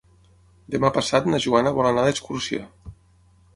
Demà 0.75 0.91
passat 0.95 1.29
na 1.33 1.41
Joana 1.45 1.75
vol 1.77 1.91
anar 1.91 2.07
d'excursió. 2.09 2.65